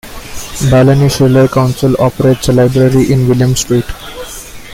Balonne 0.71 1.07
Shire 1.11 1.47
Council 1.51 1.95
operates 1.99 2.49
a 2.49 2.53
library 2.53 3.11
in 3.11 3.27
William 3.27 3.55
Street. 3.55 3.85